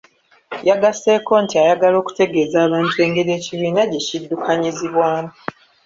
[0.69, 5.31] Yagasseeko nti ayagala okutegeeza abantu engeri ekibiina gye kiddukanyizibwamu.